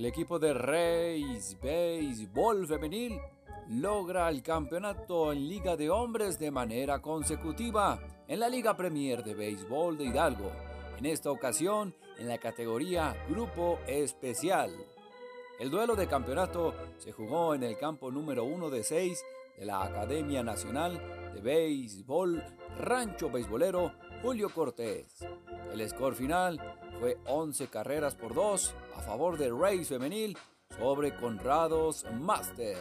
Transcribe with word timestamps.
El 0.00 0.06
equipo 0.06 0.38
de 0.38 0.54
Reyes 0.54 1.58
Béisbol 1.60 2.66
Femenil 2.66 3.20
logra 3.68 4.30
el 4.30 4.42
campeonato 4.42 5.30
en 5.30 5.46
Liga 5.46 5.76
de 5.76 5.90
Hombres 5.90 6.38
de 6.38 6.50
manera 6.50 7.02
consecutiva 7.02 8.00
en 8.26 8.40
la 8.40 8.48
Liga 8.48 8.74
Premier 8.74 9.22
de 9.22 9.34
Béisbol 9.34 9.98
de 9.98 10.04
Hidalgo, 10.04 10.50
en 10.96 11.04
esta 11.04 11.30
ocasión 11.30 11.94
en 12.16 12.28
la 12.28 12.38
categoría 12.38 13.14
Grupo 13.28 13.78
Especial. 13.86 14.70
El 15.58 15.70
duelo 15.70 15.94
de 15.94 16.06
campeonato 16.06 16.74
se 16.96 17.12
jugó 17.12 17.54
en 17.54 17.62
el 17.62 17.76
campo 17.76 18.10
número 18.10 18.44
1 18.44 18.70
de 18.70 18.82
6 18.82 19.22
de 19.58 19.66
la 19.66 19.82
Academia 19.82 20.42
Nacional 20.42 20.98
de 21.34 21.42
Béisbol 21.42 22.42
Rancho 22.78 23.28
Beisbolero 23.28 23.92
Julio 24.22 24.50
Cortés. 24.50 25.06
El 25.72 25.88
score 25.88 26.14
final 26.14 26.60
fue 27.00 27.16
11 27.26 27.68
carreras 27.68 28.14
por 28.14 28.34
2 28.34 28.74
a 28.96 29.00
favor 29.00 29.38
de 29.38 29.50
Reyes 29.50 29.88
Femenil 29.88 30.36
sobre 30.76 31.16
Conrados 31.16 32.04
Master. 32.20 32.76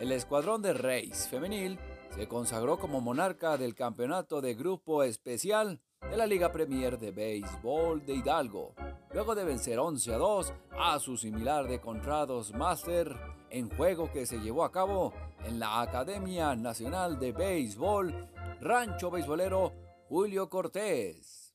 El 0.00 0.10
escuadrón 0.10 0.62
de 0.62 0.72
Reyes 0.72 1.28
Femenil 1.28 1.78
se 2.16 2.26
consagró 2.26 2.76
como 2.78 3.00
monarca 3.00 3.56
del 3.56 3.76
campeonato 3.76 4.40
de 4.40 4.54
grupo 4.54 5.04
especial 5.04 5.80
de 6.10 6.16
la 6.16 6.26
Liga 6.26 6.52
Premier 6.52 6.98
de 6.98 7.10
Béisbol 7.10 8.04
de 8.04 8.14
Hidalgo, 8.14 8.74
luego 9.12 9.34
de 9.34 9.44
vencer 9.44 9.78
11 9.78 10.14
a 10.14 10.18
2 10.18 10.52
a 10.78 10.98
su 10.98 11.16
similar 11.16 11.66
de 11.66 11.80
Conrados 11.80 12.52
Master 12.52 13.14
en 13.50 13.70
juego 13.70 14.10
que 14.12 14.26
se 14.26 14.38
llevó 14.40 14.64
a 14.64 14.72
cabo 14.72 15.12
en 15.44 15.58
la 15.58 15.80
Academia 15.80 16.54
Nacional 16.56 17.18
de 17.18 17.32
Béisbol 17.32 18.28
Rancho 18.60 19.10
Beisbolero 19.10 19.72
Julio 20.08 20.48
Cortés. 20.48 21.54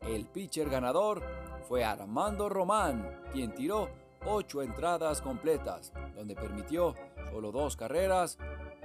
El 0.00 0.26
pitcher 0.26 0.70
ganador 0.70 1.22
fue 1.68 1.84
Armando 1.84 2.48
Román, 2.48 3.22
quien 3.32 3.54
tiró 3.54 3.88
ocho 4.24 4.62
entradas 4.62 5.20
completas, 5.20 5.92
donde 6.14 6.34
permitió 6.34 6.94
solo 7.30 7.50
dos 7.50 7.76
carreras, 7.76 8.38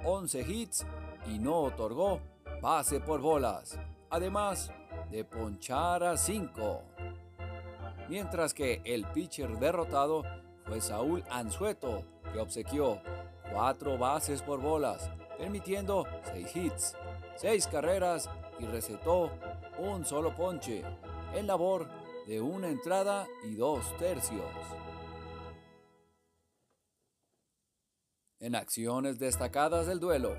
11 0.03 0.41
hits 0.41 0.85
y 1.27 1.39
no 1.39 1.59
otorgó 1.59 2.19
base 2.61 2.99
por 2.99 3.21
bolas, 3.21 3.79
además 4.11 4.71
de 5.09 5.25
ponchar 5.25 6.03
a 6.03 6.15
5. 6.15 6.83
Mientras 8.07 8.53
que 8.53 8.81
el 8.85 9.05
pitcher 9.07 9.57
derrotado 9.57 10.23
fue 10.65 10.79
Saúl 10.79 11.23
Anzueto, 11.29 12.03
que 12.31 12.39
obsequió 12.39 13.01
cuatro 13.51 13.97
bases 13.97 14.43
por 14.43 14.61
bolas, 14.61 15.09
permitiendo 15.39 16.05
seis 16.31 16.55
hits, 16.55 16.95
seis 17.35 17.65
carreras 17.67 18.29
y 18.59 18.65
recetó 18.65 19.31
un 19.79 20.05
solo 20.05 20.35
ponche, 20.35 20.83
en 21.33 21.47
labor 21.47 21.89
de 22.27 22.41
una 22.41 22.69
entrada 22.69 23.27
y 23.43 23.55
dos 23.55 23.83
tercios. 23.97 24.45
En 28.39 28.55
acciones 28.55 29.17
destacadas 29.17 29.87
del 29.87 29.99
duelo, 29.99 30.35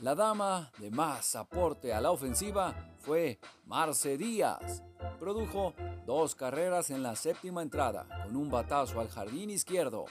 la 0.00 0.14
dama 0.14 0.70
de 0.78 0.90
más 0.90 1.36
aporte 1.36 1.92
a 1.92 2.00
la 2.00 2.10
ofensiva 2.10 2.74
fue 2.98 3.38
Marce 3.66 4.16
Díaz. 4.16 4.82
Produjo 5.18 5.74
dos 6.06 6.34
carreras 6.34 6.90
en 6.90 7.02
la 7.02 7.16
séptima 7.16 7.62
entrada 7.62 8.06
con 8.24 8.36
un 8.36 8.50
batazo 8.50 9.00
al 9.00 9.08
jardín 9.08 9.50
izquierdo 9.50 10.06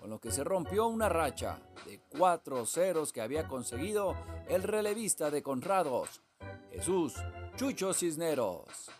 con 0.00 0.10
lo 0.10 0.18
que 0.18 0.30
se 0.30 0.44
rompió 0.44 0.86
una 0.86 1.08
racha 1.08 1.58
de 1.86 2.00
cuatro 2.08 2.66
ceros 2.66 3.12
que 3.12 3.20
había 3.20 3.48
conseguido 3.48 4.14
el 4.48 4.62
relevista 4.62 5.30
de 5.30 5.42
Conrados, 5.42 6.20
Jesús 6.70 7.14
Chucho 7.56 7.94
Cisneros. 7.94 8.90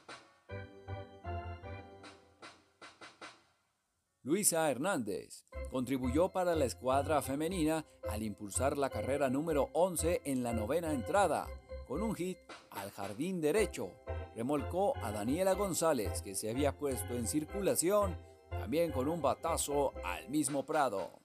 Luisa 4.27 4.69
Hernández 4.69 5.45
contribuyó 5.71 6.31
para 6.31 6.57
la 6.57 6.65
escuadra 6.65 7.23
femenina 7.23 7.87
al 8.11 8.25
impulsar 8.25 8.77
la 8.77 8.91
carrera 8.91 9.31
número 9.31 9.71
11 9.73 10.23
en 10.25 10.43
la 10.43 10.53
novena 10.53 10.93
entrada, 10.93 11.47
con 11.87 12.03
un 12.03 12.13
hit 12.17 12.37
al 12.71 12.91
jardín 12.91 13.41
derecho. 13.41 13.93
Remolcó 14.35 14.97
a 14.97 15.13
Daniela 15.13 15.53
González, 15.55 16.23
que 16.23 16.35
se 16.35 16.51
había 16.51 16.77
puesto 16.77 17.15
en 17.15 17.29
circulación 17.29 18.19
también 18.51 18.91
con 18.91 19.07
un 19.07 19.23
batazo 19.23 19.93
al 20.05 20.29
mismo 20.29 20.67
Prado. 20.67 21.21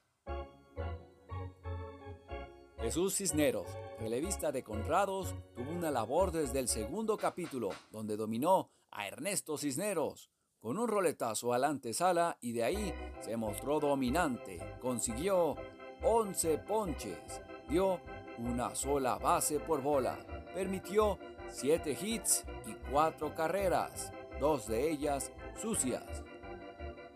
Jesús 2.82 3.16
Cisneros, 3.16 3.66
relevista 4.00 4.52
de 4.52 4.62
Conrados, 4.62 5.34
tuvo 5.56 5.72
una 5.72 5.90
labor 5.90 6.32
desde 6.32 6.60
el 6.60 6.68
segundo 6.68 7.18
capítulo, 7.18 7.72
donde 7.90 8.16
dominó 8.16 8.70
a 8.92 9.08
Ernesto 9.08 9.58
Cisneros 9.58 10.30
con 10.62 10.78
un 10.78 10.88
roletazo 10.88 11.54
a 11.54 11.58
la 11.58 11.68
antesala 11.68 12.38
y 12.40 12.54
de 12.54 12.64
ahí 12.64 12.94
se 13.20 13.36
mostró 13.36 13.80
dominante. 13.80 14.78
Consiguió 14.80 15.56
11 16.04 16.58
ponches, 16.60 17.42
dio 17.68 18.00
una 18.38 18.74
sola 18.76 19.18
base 19.18 19.60
por 19.60 19.82
bola, 19.82 20.18
permitió 20.54 21.20
7 21.50 21.98
hits 22.02 22.46
y 22.66 22.74
4 22.92 23.36
carreras, 23.36 24.14
dos 24.40 24.68
de 24.68 24.90
ellas 24.90 25.32
sucias 25.60 26.24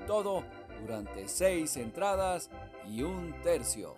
todo 0.06 0.44
durante 0.82 1.28
seis 1.28 1.78
entradas 1.78 2.50
y 2.88 3.02
un 3.02 3.34
tercio. 3.42 3.96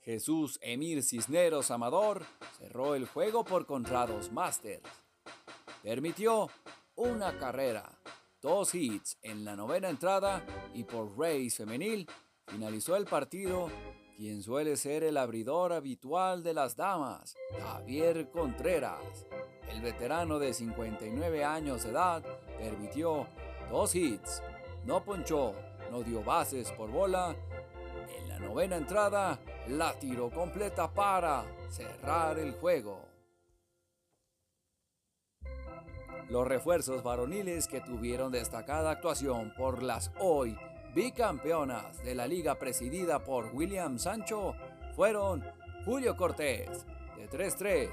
Jesús 0.00 0.58
Emir 0.62 1.02
Cisneros 1.02 1.70
Amador 1.70 2.24
cerró 2.58 2.94
el 2.94 3.06
juego 3.06 3.44
por 3.44 3.66
Contrados 3.66 4.32
Masters. 4.32 5.07
Permitió 5.88 6.50
una 6.96 7.38
carrera, 7.38 7.82
dos 8.42 8.74
hits 8.74 9.16
en 9.22 9.42
la 9.42 9.56
novena 9.56 9.88
entrada 9.88 10.44
y 10.74 10.84
por 10.84 11.16
Reyes 11.16 11.56
Femenil 11.56 12.06
finalizó 12.46 12.94
el 12.94 13.06
partido 13.06 13.70
quien 14.14 14.42
suele 14.42 14.76
ser 14.76 15.02
el 15.02 15.16
abridor 15.16 15.72
habitual 15.72 16.42
de 16.42 16.52
las 16.52 16.76
damas, 16.76 17.34
Javier 17.58 18.28
Contreras. 18.28 19.00
El 19.70 19.80
veterano 19.80 20.38
de 20.38 20.52
59 20.52 21.42
años 21.42 21.84
de 21.84 21.90
edad 21.92 22.22
permitió 22.58 23.26
dos 23.70 23.94
hits, 23.94 24.42
no 24.84 25.02
ponchó, 25.02 25.54
no 25.90 26.02
dio 26.02 26.22
bases 26.22 26.70
por 26.72 26.90
bola. 26.90 27.34
En 28.14 28.28
la 28.28 28.38
novena 28.38 28.76
entrada 28.76 29.40
la 29.68 29.98
tiró 29.98 30.28
completa 30.28 30.92
para 30.92 31.46
cerrar 31.70 32.38
el 32.38 32.52
juego. 32.52 33.07
Los 36.28 36.46
refuerzos 36.46 37.02
varoniles 37.02 37.68
que 37.68 37.80
tuvieron 37.80 38.30
destacada 38.30 38.90
actuación 38.90 39.54
por 39.56 39.82
las 39.82 40.10
hoy 40.20 40.56
bicampeonas 40.94 42.02
de 42.04 42.14
la 42.14 42.26
liga 42.26 42.58
presidida 42.58 43.24
por 43.24 43.54
William 43.54 43.98
Sancho 43.98 44.54
fueron 44.94 45.42
Julio 45.86 46.16
Cortés, 46.16 46.84
de 47.16 47.30
3-3, 47.30 47.88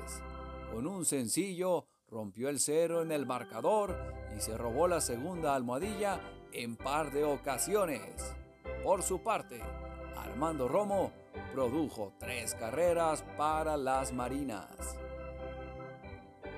con 0.73 0.85
un 0.85 1.05
sencillo 1.05 1.85
rompió 2.09 2.49
el 2.49 2.59
cero 2.59 3.01
en 3.01 3.11
el 3.11 3.25
marcador 3.25 3.95
y 4.35 4.41
se 4.41 4.57
robó 4.57 4.87
la 4.87 4.99
segunda 4.99 5.55
almohadilla 5.55 6.19
en 6.51 6.75
par 6.75 7.11
de 7.11 7.23
ocasiones. 7.23 8.35
Por 8.83 9.01
su 9.01 9.21
parte, 9.21 9.61
Armando 10.17 10.67
Romo 10.67 11.11
produjo 11.53 12.13
tres 12.19 12.53
carreras 12.55 13.23
para 13.37 13.77
las 13.77 14.11
Marinas. 14.11 14.97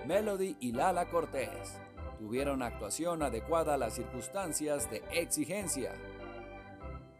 Melody 0.07 0.56
y 0.62 0.72
Lala 0.72 1.09
Cortés. 1.09 1.78
Tuvieron 2.18 2.62
actuación 2.62 3.22
adecuada 3.22 3.73
a 3.73 3.78
las 3.78 3.94
circunstancias 3.94 4.90
de 4.90 5.03
exigencia, 5.12 5.94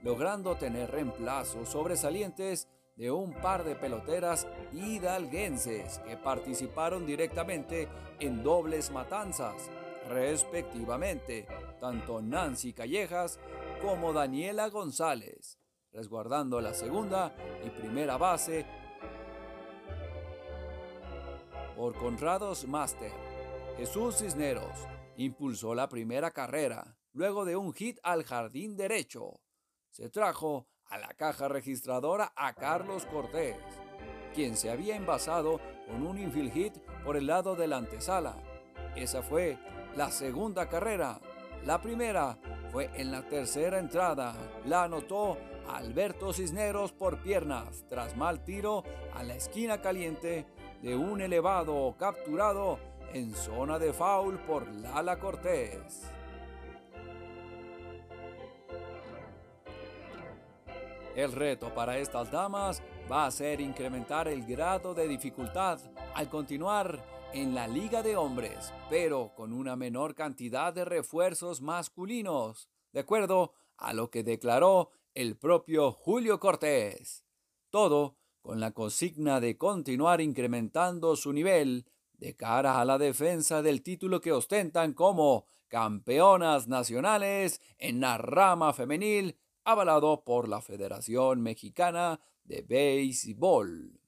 logrando 0.04 0.56
tener 0.56 0.90
reemplazos 0.90 1.68
sobresalientes 1.68 2.70
de 2.96 3.12
un 3.12 3.34
par 3.34 3.66
de 3.66 3.76
peloteras 3.76 4.48
hidalguenses 4.72 6.00
que 6.00 6.16
participaron 6.16 7.06
directamente 7.06 7.90
en 8.22 8.42
dobles 8.42 8.90
matanzas, 8.90 9.70
respectivamente, 10.08 11.46
tanto 11.82 12.22
Nancy 12.22 12.72
Callejas 12.72 13.38
como 13.82 14.14
Daniela 14.14 14.70
González, 14.70 15.60
resguardando 15.92 16.62
la 16.62 16.74
segunda 16.74 17.36
y 17.66 17.70
primera 17.70 18.18
base 18.18 18.66
por 21.78 21.94
Conrados 21.94 22.68
Master. 22.68 23.12
Jesús 23.78 24.18
Cisneros 24.18 24.88
impulsó 25.16 25.76
la 25.76 25.88
primera 25.88 26.32
carrera, 26.32 26.98
luego 27.14 27.46
de 27.46 27.56
un 27.56 27.72
hit 27.72 28.00
al 28.02 28.24
jardín 28.24 28.76
derecho. 28.76 29.40
Se 29.92 30.10
trajo 30.10 30.68
a 30.86 30.98
la 30.98 31.10
caja 31.10 31.48
registradora 31.48 32.34
a 32.36 32.54
Carlos 32.54 33.06
Cortés, 33.06 33.56
quien 34.34 34.58
se 34.58 34.72
había 34.72 34.96
envasado 34.96 35.62
con 35.86 36.06
un 36.06 36.18
infield 36.18 36.52
hit 36.52 36.74
por 37.06 37.16
el 37.16 37.28
lado 37.28 37.56
de 37.56 37.68
la 37.68 37.78
antesala. 37.78 38.36
Esa 38.96 39.22
fue 39.22 39.60
la 39.96 40.10
segunda 40.10 40.70
carrera. 40.70 41.22
La 41.64 41.80
primera 41.80 42.40
fue 42.72 42.90
en 42.96 43.12
la 43.12 43.22
tercera 43.30 43.78
entrada. 43.78 44.36
La 44.66 44.86
anotó 44.86 45.38
Alberto 45.70 46.34
Cisneros 46.34 46.92
por 46.92 47.22
piernas 47.22 47.86
tras 47.88 48.18
mal 48.18 48.44
tiro 48.44 48.84
a 49.14 49.22
la 49.22 49.36
esquina 49.36 49.82
caliente 49.82 50.48
de 50.82 50.96
un 50.96 51.22
elevado 51.22 51.96
capturado 51.98 52.80
en 53.14 53.34
zona 53.34 53.80
de 53.80 53.94
foul 53.94 54.38
por 54.40 54.68
Lala 54.68 55.18
Cortés. 55.20 56.12
El 61.16 61.32
reto 61.32 61.74
para 61.74 61.98
estas 61.98 62.30
damas 62.30 62.84
va 63.12 63.26
a 63.26 63.32
ser 63.32 63.60
incrementar 63.60 64.28
el 64.28 64.46
grado 64.46 64.94
de 64.94 65.08
dificultad 65.08 65.80
al 66.14 66.30
continuar 66.30 67.04
en 67.34 67.56
la 67.56 67.68
liga 67.68 68.04
de 68.04 68.16
hombres, 68.16 68.72
pero 68.90 69.34
con 69.36 69.52
una 69.52 69.76
menor 69.76 70.14
cantidad 70.14 70.74
de 70.74 70.86
refuerzos 70.86 71.62
masculinos, 71.62 72.70
de 72.94 73.00
acuerdo 73.00 73.54
a 73.78 73.94
lo 73.94 74.12
que 74.12 74.24
declaró 74.24 74.92
el 75.16 75.38
propio 75.38 75.92
Julio 75.92 76.40
Cortés. 76.40 77.26
Todo 77.72 78.17
con 78.48 78.62
la 78.62 78.72
consigna 78.72 79.42
de 79.42 79.58
continuar 79.58 80.22
incrementando 80.22 81.18
su 81.18 81.34
nivel 81.34 81.86
de 82.14 82.38
cara 82.38 82.80
a 82.80 82.86
la 82.86 82.98
defensa 82.98 83.62
del 83.62 83.84
título 83.84 84.22
que 84.22 84.32
ostentan 84.32 84.94
como 84.94 85.48
campeonas 85.68 86.70
nacionales 86.70 87.60
en 87.78 88.00
la 88.00 88.18
rama 88.18 88.72
femenil 88.72 89.38
avalado 89.66 90.24
por 90.24 90.48
la 90.48 90.62
Federación 90.62 91.42
Mexicana 91.42 92.22
de 92.46 92.62
Béisbol. 92.62 94.00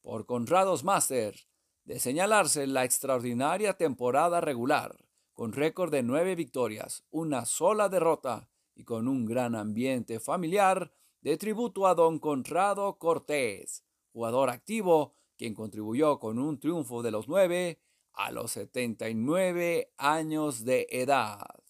Por 0.00 0.26
Conrados 0.26 0.82
Master, 0.82 1.36
de 1.84 2.00
señalarse 2.00 2.66
la 2.66 2.82
extraordinaria 2.82 3.74
temporada 3.74 4.40
regular, 4.40 4.96
con 5.34 5.52
récord 5.52 5.92
de 5.92 6.02
nueve 6.02 6.34
victorias, 6.34 7.04
una 7.12 7.44
sola 7.44 7.88
derrota 7.88 8.50
y 8.74 8.82
con 8.82 9.06
un 9.06 9.24
gran 9.24 9.54
ambiente 9.54 10.18
familiar, 10.18 10.90
de 11.22 11.36
tributo 11.36 11.86
a 11.86 11.94
don 11.94 12.18
Conrado 12.18 12.98
Cortés, 12.98 13.84
jugador 14.12 14.50
activo, 14.50 15.14
quien 15.38 15.54
contribuyó 15.54 16.18
con 16.18 16.38
un 16.38 16.58
triunfo 16.58 17.02
de 17.02 17.12
los 17.12 17.28
nueve 17.28 17.80
a 18.12 18.30
los 18.32 18.50
79 18.52 19.92
años 19.96 20.64
de 20.64 20.86
edad. 20.90 21.62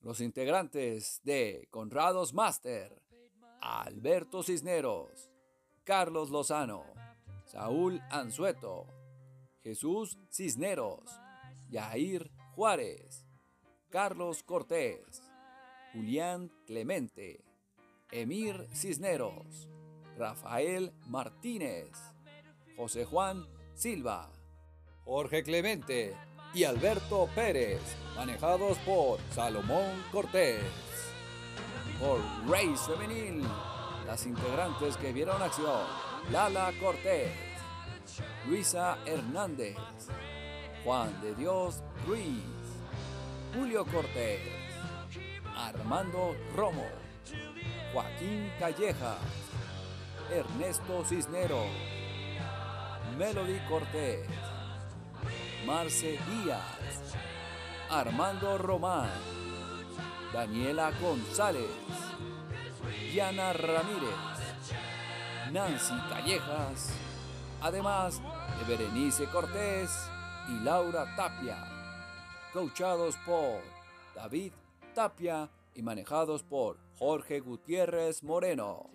Los 0.00 0.20
integrantes 0.20 1.20
de 1.24 1.68
Conrados 1.70 2.34
Master, 2.34 3.02
Alberto 3.60 4.42
Cisneros, 4.42 5.30
Carlos 5.84 6.30
Lozano, 6.30 6.84
Saúl 7.44 8.00
Anzueto, 8.10 8.86
Jesús 9.62 10.18
Cisneros, 10.30 11.08
Yair 11.70 12.30
Juárez, 12.54 13.24
Carlos 13.90 14.42
Cortés, 14.42 15.22
Julián 15.96 16.52
Clemente, 16.66 17.42
Emir 18.10 18.68
Cisneros, 18.74 19.66
Rafael 20.18 20.92
Martínez, 21.06 21.90
José 22.76 23.06
Juan 23.06 23.46
Silva, 23.72 24.30
Jorge 25.06 25.42
Clemente, 25.42 26.14
y 26.52 26.64
Alberto 26.64 27.30
Pérez, 27.34 27.80
manejados 28.14 28.76
por 28.78 29.18
Salomón 29.30 30.04
Cortés. 30.12 30.60
Por 31.98 32.20
Race 32.46 32.76
Femenil, 32.86 33.42
las 34.06 34.26
integrantes 34.26 34.98
que 34.98 35.14
vieron 35.14 35.40
acción, 35.40 35.80
Lala 36.30 36.72
Cortés, 36.78 37.32
Luisa 38.46 38.98
Hernández, 39.06 39.76
Juan 40.84 41.18
de 41.22 41.34
Dios 41.34 41.82
Ruiz, 42.06 42.44
Julio 43.54 43.86
Cortés, 43.86 44.65
Armando 45.56 46.36
Romo, 46.54 46.86
Joaquín 47.92 48.52
Calleja, 48.58 49.16
Ernesto 50.30 51.02
Cisnero, 51.02 51.64
Melody 53.16 53.58
Cortés, 53.66 54.28
Marce 55.64 56.18
Díaz, 56.28 57.16
Armando 57.88 58.58
Román, 58.58 59.08
Daniela 60.30 60.90
González, 61.00 61.70
Diana 63.10 63.54
Ramírez, 63.54 64.14
Nancy 65.52 65.94
Callejas, 66.10 66.92
además 67.62 68.20
de 68.58 68.76
Berenice 68.76 69.24
Cortés 69.26 69.90
y 70.50 70.64
Laura 70.64 71.16
Tapia, 71.16 71.56
coachados 72.52 73.16
por 73.24 73.62
David 74.14 74.52
Tapia 74.96 75.50
y 75.74 75.82
manejados 75.82 76.42
por 76.42 76.78
Jorge 76.98 77.40
Gutiérrez 77.40 78.22
Moreno. 78.22 78.88